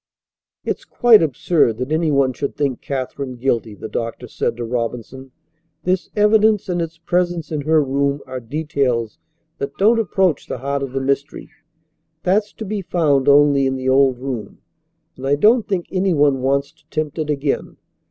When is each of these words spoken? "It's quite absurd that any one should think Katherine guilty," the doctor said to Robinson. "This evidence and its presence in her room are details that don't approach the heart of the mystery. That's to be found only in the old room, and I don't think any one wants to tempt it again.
"It's 0.65 0.83
quite 0.83 1.21
absurd 1.21 1.77
that 1.77 1.91
any 1.91 2.09
one 2.11 2.33
should 2.33 2.55
think 2.55 2.81
Katherine 2.81 3.35
guilty," 3.35 3.75
the 3.75 3.87
doctor 3.87 4.27
said 4.27 4.57
to 4.57 4.63
Robinson. 4.65 5.29
"This 5.83 6.09
evidence 6.15 6.67
and 6.69 6.81
its 6.81 6.97
presence 6.97 7.51
in 7.51 7.61
her 7.61 7.83
room 7.83 8.21
are 8.25 8.39
details 8.39 9.19
that 9.59 9.77
don't 9.77 9.99
approach 9.99 10.47
the 10.47 10.57
heart 10.57 10.81
of 10.81 10.93
the 10.93 11.01
mystery. 11.01 11.51
That's 12.23 12.51
to 12.53 12.65
be 12.65 12.81
found 12.81 13.27
only 13.29 13.67
in 13.67 13.75
the 13.75 13.89
old 13.89 14.17
room, 14.17 14.57
and 15.17 15.27
I 15.27 15.35
don't 15.35 15.67
think 15.67 15.85
any 15.91 16.15
one 16.15 16.41
wants 16.41 16.71
to 16.71 16.89
tempt 16.89 17.19
it 17.19 17.29
again. 17.29 17.77